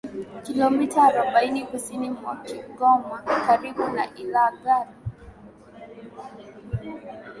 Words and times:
kilomita 0.45 1.03
arobaini 1.03 1.63
kusini 1.65 2.09
mwa 2.09 2.35
Kigoma 2.35 3.21
karibu 3.47 3.87
na 3.87 4.15
Ilagala 4.15 4.87